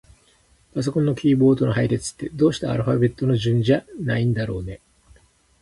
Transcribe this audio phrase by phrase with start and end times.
[0.73, 4.79] パソコンのキーボードの配列って、どうしてアルファベット順じゃないんだろうね。